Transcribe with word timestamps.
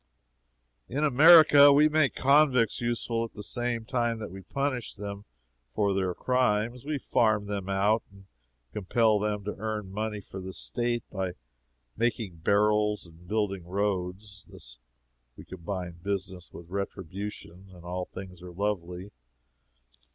In 0.89 1.03
America 1.03 1.71
we 1.71 1.87
make 1.87 2.15
convicts 2.15 2.81
useful 2.81 3.23
at 3.23 3.35
the 3.35 3.43
same 3.43 3.85
time 3.85 4.17
that 4.17 4.31
we 4.31 4.41
punish 4.41 4.95
them 4.95 5.25
for 5.69 5.93
their 5.93 6.15
crimes. 6.15 6.83
We 6.83 6.97
farm 6.97 7.45
them 7.45 7.69
out 7.69 8.01
and 8.11 8.25
compel 8.73 9.19
them 9.19 9.43
to 9.43 9.53
earn 9.59 9.91
money 9.91 10.19
for 10.19 10.39
the 10.41 10.53
State 10.53 11.03
by 11.11 11.33
making 11.95 12.37
barrels 12.37 13.05
and 13.05 13.27
building 13.27 13.63
roads. 13.63 14.47
Thus 14.49 14.79
we 15.37 15.45
combine 15.45 15.99
business 16.01 16.51
with 16.51 16.69
retribution, 16.69 17.67
and 17.71 17.85
all 17.85 18.05
things 18.05 18.41
are 18.41 18.51
lovely. 18.51 19.11